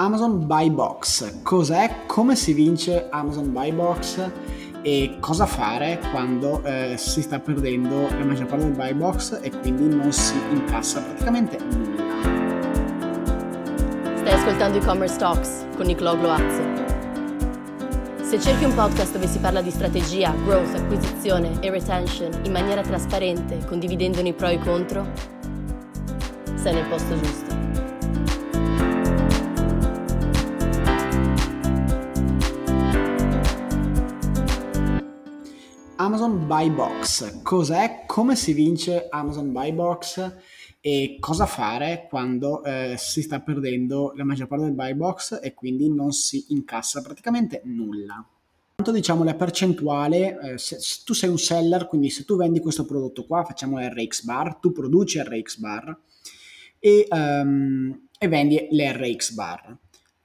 [0.00, 1.42] Amazon Buy Box.
[1.42, 2.04] Cos'è?
[2.06, 4.30] Come si vince Amazon Buy Box?
[4.82, 9.50] E cosa fare quando eh, si sta perdendo la maggior parte del buy box e
[9.50, 12.04] quindi non si incassa praticamente nulla.
[14.18, 16.62] Stai ascoltando e-commerce talks con Nicolò Gloazzo.
[18.22, 22.82] Se cerchi un podcast dove si parla di strategia, growth, acquisizione e retention in maniera
[22.82, 25.04] trasparente, condividendone i pro e i contro,
[26.54, 27.67] sei nel posto giusto.
[36.00, 37.42] Amazon Buy Box.
[37.42, 38.04] Cos'è?
[38.06, 40.36] Come si vince Amazon Buy Box?
[40.80, 45.54] E cosa fare quando eh, si sta perdendo la maggior parte del buy box e
[45.54, 48.24] quindi non si incassa praticamente nulla.
[48.76, 52.60] Tanto diciamo la percentuale, eh, se, se, tu sei un seller, quindi se tu vendi
[52.60, 55.98] questo prodotto qua, facciamo RX bar, tu produci RX bar
[56.78, 59.76] e, um, e vendi l'RX bar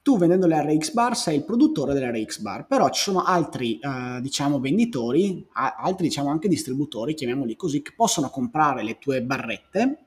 [0.03, 4.59] tu vendendo l'RX bar sei il produttore dell'RX bar, però ci sono altri eh, diciamo
[4.59, 9.97] venditori, a- altri diciamo anche distributori, chiamiamoli così, che possono comprare le tue barrette,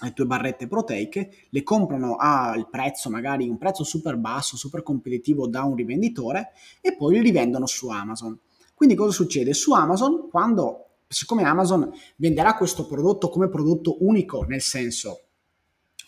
[0.00, 5.46] le tue barrette proteiche, le comprano al prezzo magari un prezzo super basso, super competitivo
[5.46, 6.48] da un rivenditore
[6.80, 8.36] e poi li rivendono su Amazon.
[8.74, 9.54] Quindi cosa succede?
[9.54, 15.20] Su Amazon quando siccome Amazon venderà questo prodotto come prodotto unico, nel senso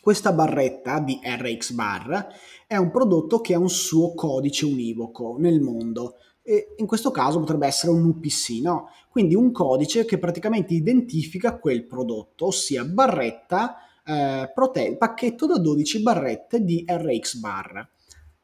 [0.03, 2.27] questa barretta di RX Bar
[2.67, 7.39] è un prodotto che ha un suo codice univoco nel mondo e in questo caso
[7.39, 8.89] potrebbe essere un UPC, no?
[9.09, 16.03] Quindi un codice che praticamente identifica quel prodotto, ossia barretta eh, prote- pacchetto da 12
[16.03, 17.89] barrette di RX Bar.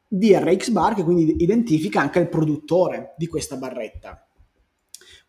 [0.07, 4.28] Di RX Bar che quindi identifica anche il produttore di questa barretta.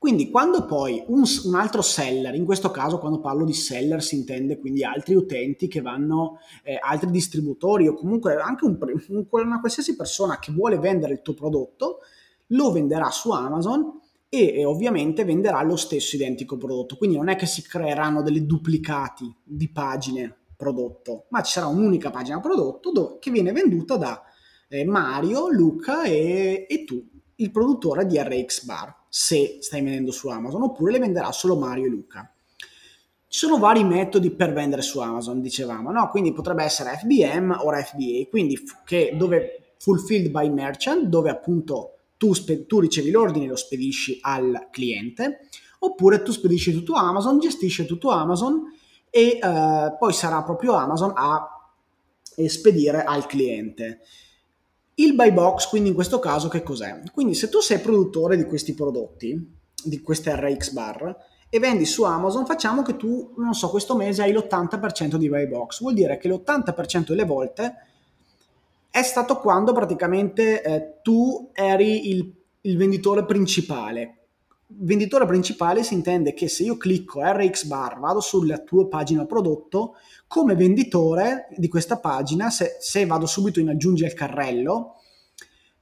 [0.00, 4.16] Quindi quando poi un, un, altro seller, in questo caso quando parlo di seller si
[4.16, 8.78] intende quindi altri utenti che vanno, eh, altri distributori o comunque anche un,
[9.08, 11.98] un, una qualsiasi persona che vuole vendere il tuo prodotto,
[12.46, 16.96] lo venderà su Amazon e, e ovviamente venderà lo stesso identico prodotto.
[16.96, 22.08] Quindi non è che si creeranno delle duplicati di pagine prodotto, ma ci sarà un'unica
[22.08, 24.22] pagina prodotto dove, che viene venduta da
[24.66, 30.28] eh, Mario, Luca e, e tu, il produttore di RX Bar se stai vendendo su
[30.28, 32.32] Amazon, oppure le venderà solo Mario e Luca.
[33.26, 36.08] Ci sono vari metodi per vendere su Amazon, dicevamo, no?
[36.08, 42.32] Quindi potrebbe essere FBM o FBA, quindi che, dove fulfilled by merchant, dove appunto tu,
[42.34, 45.48] spe- tu ricevi l'ordine e lo spedisci al cliente,
[45.80, 48.62] oppure tu spedisci tutto Amazon, gestisci tutto Amazon
[49.10, 51.46] e eh, poi sarà proprio Amazon a
[52.46, 54.00] spedire al cliente.
[54.94, 57.00] Il buy box, quindi in questo caso, che cos'è?
[57.12, 61.16] Quindi se tu sei produttore di questi prodotti, di queste RX bar,
[61.48, 65.48] e vendi su Amazon, facciamo che tu, non so, questo mese hai l'80% di buy
[65.48, 65.80] box.
[65.80, 67.74] Vuol dire che l'80% delle volte
[68.90, 74.19] è stato quando praticamente eh, tu eri il, il venditore principale.
[74.72, 79.96] Venditore principale si intende che se io clicco RX bar, vado sulla tua pagina prodotto,
[80.28, 84.94] come venditore di questa pagina, se, se vado subito in aggiungi al carrello,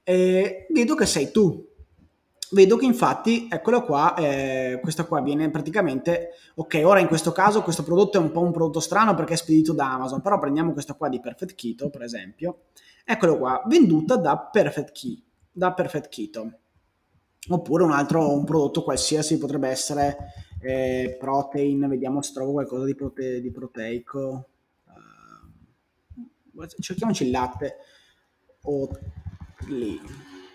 [0.03, 1.67] eh, vedo che sei tu.
[2.51, 7.61] Vedo che infatti, eccolo qua, eh, questa qua viene praticamente, ok, ora in questo caso
[7.61, 10.73] questo prodotto è un po' un prodotto strano perché è spedito da Amazon, però prendiamo
[10.73, 12.61] questa qua di Perfect Keto, per esempio,
[13.05, 16.51] eccolo qua, venduta da Perfect Key, da Perfect Keto.
[17.47, 20.17] Oppure un altro, un prodotto qualsiasi, potrebbe essere
[20.61, 24.49] eh, protein, vediamo se trovo qualcosa di, prote- di proteico.
[26.53, 27.77] Uh, cerchiamoci il latte
[28.63, 28.89] o
[29.67, 29.99] lì.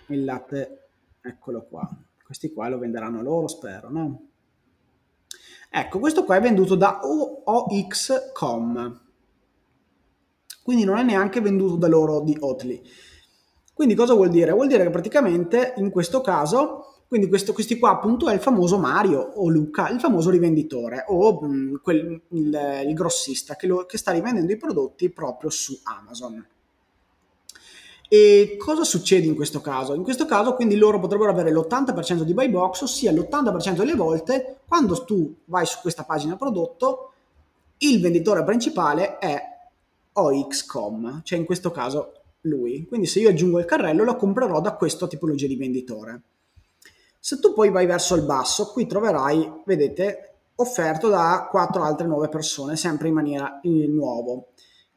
[0.09, 0.89] Il latte,
[1.23, 1.89] eccolo qua.
[2.23, 4.29] Questi qua lo venderanno loro, spero, no?
[5.71, 7.01] Ecco, questo qua è venduto da
[7.45, 9.03] OXCOM.
[10.63, 12.83] Quindi non è neanche venduto da loro di Oatly.
[13.75, 14.53] Quindi cosa vuol dire?
[14.53, 18.79] Vuol dire che praticamente in questo caso quindi questo, questi qua appunto è il famoso
[18.79, 23.85] Mario o Luca, il famoso rivenditore o mh, mm, quel, il, il, grossista che, lo,
[23.87, 26.45] che sta rivendendo i prodotti proprio su Amazon.
[28.09, 29.95] E cosa succede in questo caso?
[29.95, 34.61] In questo caso quindi loro potrebbero avere l'80% di buy box, ossia l'80% delle volte
[34.67, 37.13] quando tu vai su questa pagina prodotto,
[37.79, 39.41] il venditore principale è
[40.13, 42.87] OXCOM, cioè in questo caso lui.
[42.87, 46.23] Quindi se io aggiungo il carrello lo comprerò da questa tipologia di venditore.
[47.19, 52.29] Se tu poi vai verso il basso, qui troverai, vedete, offerto da quattro altre nuove
[52.29, 54.49] persone, sempre in maniera in nuovo,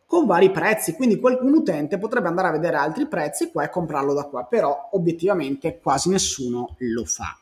[0.06, 0.94] con vari prezzi.
[0.94, 4.90] Quindi qualcun utente potrebbe andare a vedere altri prezzi qua e comprarlo da qua, però
[4.92, 7.40] obiettivamente quasi nessuno lo fa.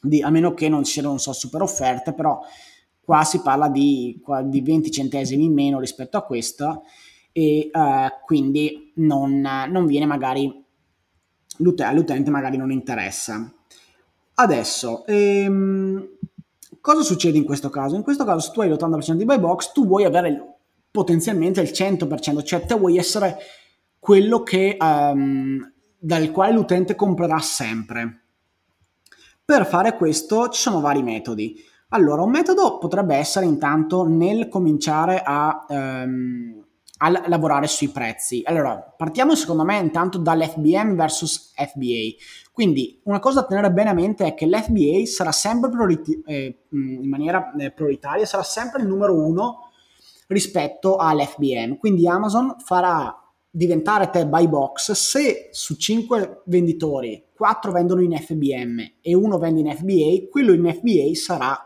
[0.00, 2.40] Di, a meno che non siano, non so, super offerte, però
[3.00, 6.82] qua si parla di, di 20 centesimi in meno rispetto a questo
[7.32, 10.64] e uh, quindi non, non, viene magari
[11.78, 13.50] all'utente magari non interessa.
[14.34, 16.08] Adesso, ehm,
[16.80, 17.96] cosa succede in questo caso?
[17.96, 20.56] In questo caso se tu hai l'80% di buy box, tu vuoi avere
[20.90, 23.38] potenzialmente il 100%, cioè te vuoi essere
[23.98, 28.20] quello che, um, dal quale l'utente comprerà sempre.
[29.44, 31.56] Per fare questo ci sono vari metodi.
[31.88, 36.64] Allora, un metodo potrebbe essere intanto nel cominciare a, um,
[37.02, 38.42] a lavorare sui prezzi.
[38.44, 42.14] Allora, partiamo secondo me intanto dall'FBM versus FBA.
[42.52, 46.64] Quindi una cosa da tenere bene a mente è che l'FBA sarà sempre prioriti- eh,
[46.70, 49.70] in maniera eh, prioritaria, sarà sempre il numero uno
[50.28, 51.76] rispetto all'FBM.
[51.76, 53.16] Quindi Amazon farà
[53.50, 59.60] diventare te buy box se su 5 venditori 4 vendono in FBM e uno vende
[59.60, 61.58] in FBA, quello in FBA sarà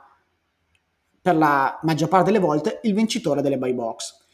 [1.21, 4.25] per la maggior parte delle volte il vincitore delle buy box.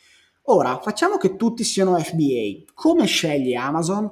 [0.46, 2.72] Ora, facciamo che tutti siano FBA.
[2.74, 4.10] Come sceglie Amazon?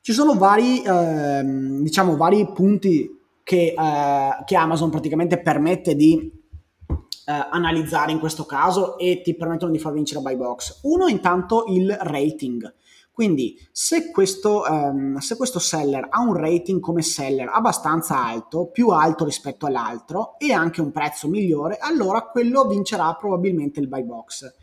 [0.00, 3.08] Ci sono vari, ehm, diciamo, vari punti
[3.42, 6.40] che, eh, che Amazon praticamente permette di
[6.88, 10.80] eh, analizzare in questo caso e ti permettono di far vincere buy box.
[10.84, 12.74] Uno intanto il rating.
[13.12, 18.88] Quindi se questo, um, se questo, seller ha un rating come seller abbastanza alto, più
[18.88, 24.54] alto rispetto all'altro e anche un prezzo migliore, allora quello vincerà probabilmente il buy box.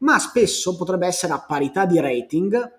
[0.00, 2.78] Ma spesso potrebbe essere a parità di rating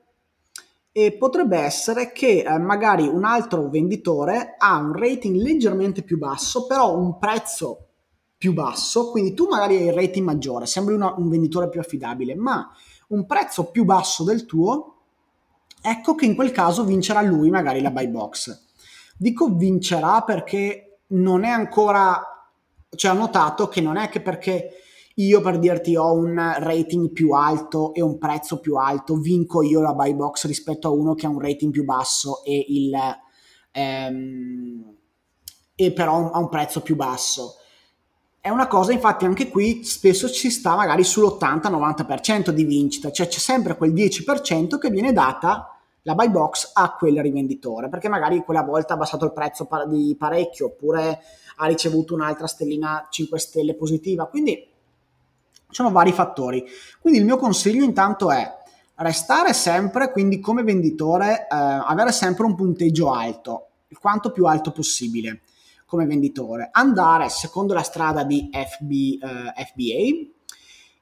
[0.91, 6.65] e potrebbe essere che eh, magari un altro venditore ha un rating leggermente più basso,
[6.67, 7.87] però un prezzo
[8.37, 12.35] più basso, quindi tu magari hai il rating maggiore, sembri una, un venditore più affidabile,
[12.35, 12.69] ma
[13.09, 14.95] un prezzo più basso del tuo,
[15.81, 18.69] ecco che in quel caso vincerà lui magari la buy box.
[19.15, 22.49] Dico vincerà perché non è ancora,
[22.95, 24.71] cioè ho notato che non è che perché
[25.15, 29.81] io per dirti ho un rating più alto e un prezzo più alto, vinco io
[29.81, 32.93] la buy box rispetto a uno che ha un rating più basso e, il,
[33.71, 34.95] ehm,
[35.75, 37.55] e però ha un prezzo più basso.
[38.39, 43.37] È una cosa, infatti, anche qui spesso ci sta magari sull'80-90% di vincita, cioè c'è
[43.37, 48.63] sempre quel 10% che viene data la buy box a quel rivenditore, perché magari quella
[48.63, 51.19] volta ha abbassato il prezzo di parecchio, oppure
[51.57, 54.70] ha ricevuto un'altra stellina 5 stelle positiva, quindi
[55.71, 56.63] ci sono vari fattori.
[56.99, 58.59] Quindi il mio consiglio intanto è
[58.97, 64.71] restare sempre, quindi come venditore, eh, avere sempre un punteggio alto, il quanto più alto
[64.71, 65.41] possibile
[65.85, 70.29] come venditore, andare secondo la strada di FB, eh, FBA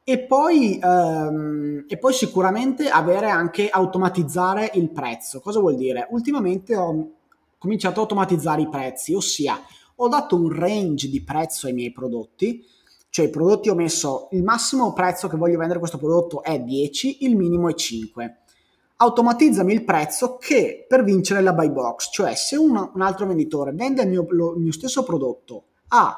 [0.03, 5.41] e poi, ehm, e poi sicuramente avere anche automatizzare il prezzo.
[5.41, 6.07] Cosa vuol dire?
[6.09, 7.11] Ultimamente ho
[7.59, 9.61] cominciato a automatizzare i prezzi, ossia
[10.01, 12.65] ho dato un range di prezzo ai miei prodotti,
[13.09, 17.25] cioè i prodotti ho messo il massimo prezzo che voglio vendere questo prodotto è 10,
[17.25, 18.37] il minimo è 5
[19.01, 23.71] automatizzami il prezzo che per vincere la buy box, cioè se un, un altro venditore
[23.71, 26.17] vende il mio, lo, il mio, stesso prodotto a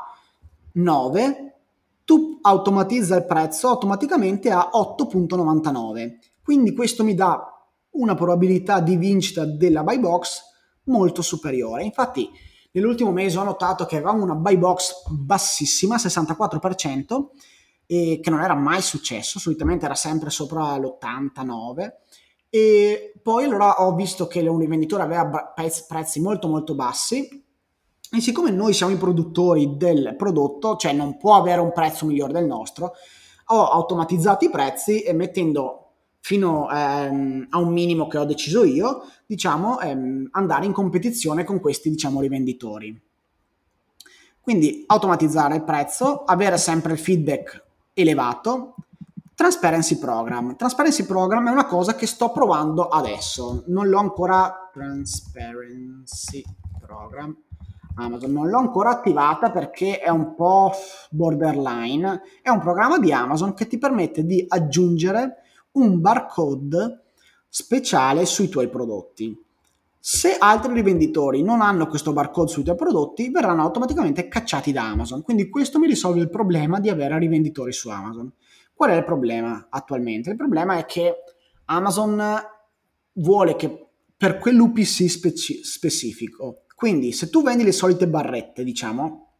[0.74, 1.56] 9,
[2.04, 6.18] tu automatizza il prezzo automaticamente a 8.99.
[6.44, 7.40] Quindi questo mi dà
[7.92, 10.42] una probabilità di vincita della buy box
[10.86, 11.84] molto superiore.
[11.84, 12.30] Infatti
[12.72, 17.28] nell'ultimo mese ho notato che avevamo una buy box bassissima, 64%,
[17.86, 21.92] e che non era mai successo, solitamente era sempre sopra l'89
[22.50, 25.54] e poi allora ho visto che un rivenditore aveva
[25.88, 27.46] prezzi molto molto bassi
[28.14, 32.34] e siccome noi siamo i produttori del prodotto, cioè non può avere un prezzo migliore
[32.34, 32.94] del nostro,
[33.48, 35.81] ho automatizzato i prezzi e mettendo
[36.22, 41.60] fino ehm, a un minimo che ho deciso io, diciamo, ehm, andare in competizione con
[41.60, 43.00] questi, diciamo, rivenditori.
[44.40, 47.64] Quindi automatizzare il prezzo, avere sempre il feedback
[47.94, 48.76] elevato
[49.36, 50.56] Transparency Program.
[50.56, 53.64] Transparency Program è una cosa che sto provando adesso.
[53.68, 54.70] Non l'ho ancora.
[54.72, 56.44] Transparency
[56.80, 57.36] Program.
[57.96, 60.72] Amazon non l'ho ancora attivata perché è un po'
[61.10, 62.22] borderline.
[62.42, 65.41] È un programma di Amazon che ti permette di aggiungere
[65.74, 67.04] un barcode
[67.48, 69.38] speciale sui tuoi prodotti.
[70.00, 75.22] Se altri rivenditori non hanno questo barcode sui tuoi prodotti, verranno automaticamente cacciati da Amazon.
[75.22, 78.32] Quindi questo mi risolve il problema di avere rivenditori su Amazon.
[78.74, 80.32] Qual è il problema attualmente?
[80.32, 81.18] Il problema è che
[81.66, 82.20] Amazon
[83.14, 89.31] vuole che per quell'UPC speci- specifico, quindi se tu vendi le solite barrette, diciamo,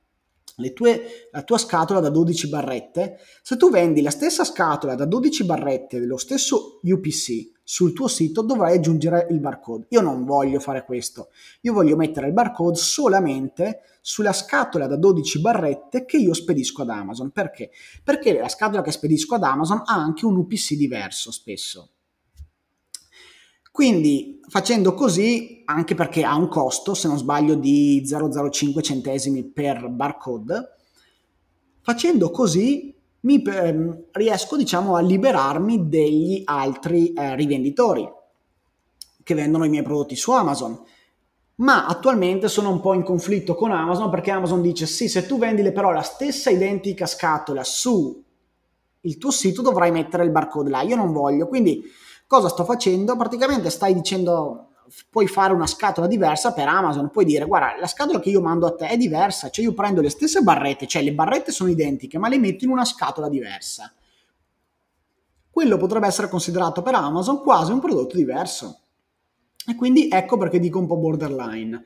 [0.74, 5.46] tue, la tua scatola da 12 barrette, se tu vendi la stessa scatola da 12
[5.46, 9.86] barrette dello stesso UPC sul tuo sito dovrai aggiungere il barcode.
[9.90, 11.30] Io non voglio fare questo,
[11.62, 16.90] io voglio mettere il barcode solamente sulla scatola da 12 barrette che io spedisco ad
[16.90, 17.32] Amazon.
[17.32, 17.72] Perché?
[18.04, 21.92] Perché la scatola che spedisco ad Amazon ha anche un UPC diverso spesso.
[23.72, 29.88] Quindi facendo così, anche perché ha un costo, se non sbaglio, di 0,05 centesimi per
[29.88, 30.76] barcode,
[31.82, 38.10] facendo così mi, eh, riesco diciamo a liberarmi degli altri eh, rivenditori
[39.24, 40.80] che vendono i miei prodotti su Amazon.
[41.56, 45.38] Ma attualmente sono un po' in conflitto con Amazon perché Amazon dice sì, se tu
[45.38, 48.24] vendi però la stessa identica scatola su
[49.02, 50.82] il tuo sito dovrai mettere il barcode là.
[50.82, 51.84] Io non voglio, quindi
[52.32, 53.18] Cosa sto facendo?
[53.18, 54.70] Praticamente stai dicendo
[55.10, 58.68] puoi fare una scatola diversa per Amazon, puoi dire guarda la scatola che io mando
[58.68, 62.18] a te è diversa, cioè io prendo le stesse barrette, cioè le barrette sono identiche
[62.18, 63.92] ma le metto in una scatola diversa.
[65.50, 68.80] Quello potrebbe essere considerato per Amazon quasi un prodotto diverso.
[69.68, 71.84] E quindi ecco perché dico un po' borderline.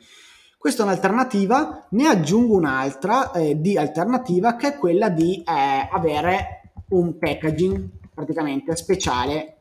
[0.59, 6.71] Questa è un'alternativa, ne aggiungo un'altra eh, di alternativa che è quella di eh, avere
[6.89, 9.54] un packaging praticamente speciale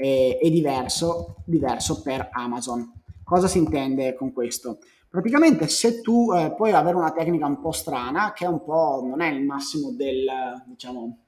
[0.00, 3.02] e, e diverso, diverso per Amazon.
[3.22, 4.78] Cosa si intende con questo?
[5.08, 9.04] Praticamente se tu eh, puoi avere una tecnica un po' strana, che è un po',
[9.06, 10.26] non è il massimo del,
[10.66, 11.18] diciamo,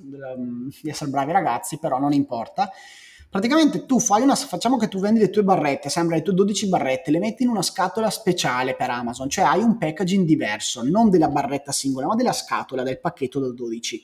[0.00, 2.70] del, mm, di essere bravi ragazzi, però non importa.
[3.32, 6.68] Praticamente tu fai una, facciamo che tu vendi le tue barrette, sembra le tue 12
[6.68, 11.08] barrette, le metti in una scatola speciale per Amazon, cioè hai un packaging diverso, non
[11.08, 14.02] della barretta singola, ma della scatola, del pacchetto da 12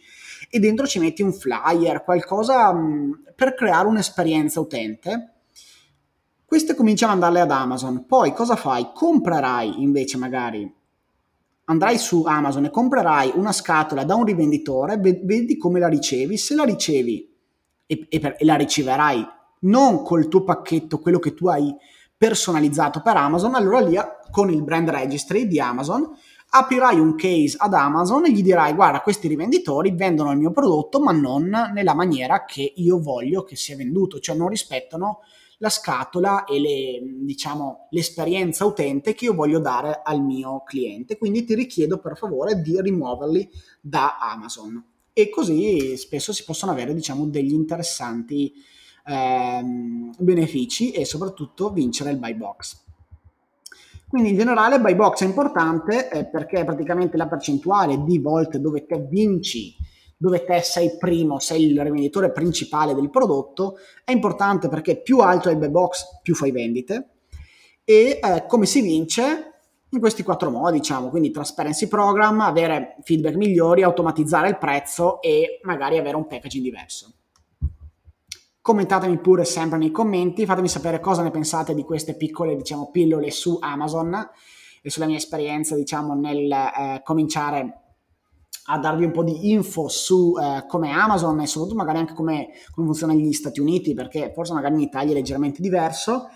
[0.48, 5.34] e dentro ci metti un flyer, qualcosa mh, mm, per creare un'esperienza utente.
[6.46, 8.06] Queste cominciano ad andarle ad Amazon.
[8.06, 8.92] Poi cosa fai?
[8.94, 10.74] Comprerai invece magari
[11.64, 16.54] andrai su Amazon e comprerai una scatola da un rivenditore, vedi come la ricevi, se
[16.54, 17.27] la ricevi
[17.88, 19.26] e, e, per, e, la riceverai
[19.60, 21.74] non col tuo pacchetto, quello che tu hai
[22.16, 23.96] personalizzato per Amazon, allora lì
[24.30, 26.08] con il brand registry di Amazon
[26.50, 30.98] aprirai un case ad Amazon e gli dirai guarda questi rivenditori vendono il mio prodotto
[30.98, 35.20] ma non nella maniera che io voglio che sia venduto, cioè non rispettano
[35.58, 41.18] la scatola e le, diciamo, l'esperienza utente che io voglio dare al mio cliente.
[41.18, 44.82] Quindi ti richiedo per favore di rimuoverli da Amazon.
[45.18, 48.52] E così spesso si possono avere diciamo, degli interessanti
[49.04, 52.84] ehm, benefici e soprattutto vincere il buy box.
[54.06, 58.86] Quindi in generale buy box è importante eh, perché praticamente la percentuale di volte dove
[58.86, 59.74] te vinci,
[60.16, 65.48] dove te sei primo, sei il rivenditore principale del prodotto, è importante perché più alto
[65.48, 67.08] è il buy box, più fai vendite.
[67.82, 69.57] E eh, come si vince?
[69.90, 75.60] In questi quattro modi, diciamo, quindi transparency program, avere feedback migliori, automatizzare il prezzo e
[75.62, 77.12] magari avere un packaging diverso.
[78.60, 83.30] Commentatemi pure sempre nei commenti, fatemi sapere cosa ne pensate di queste piccole, diciamo, pillole
[83.30, 84.28] su Amazon
[84.82, 87.84] e sulla mia esperienza, diciamo, nel eh, cominciare
[88.66, 92.48] a darvi un po' di info su eh, come Amazon e soprattutto magari anche come,
[92.74, 96.28] come funziona negli Stati Uniti, perché forse magari in Italia è leggermente diverso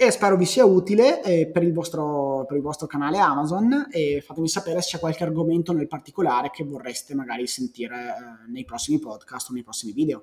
[0.00, 4.22] e spero vi sia utile eh, per, il vostro, per, il vostro, canale Amazon e
[4.24, 9.00] fatemi sapere se c'è qualche argomento nel particolare che vorreste magari sentire eh, nei prossimi
[9.00, 10.22] podcast o nei prossimi video.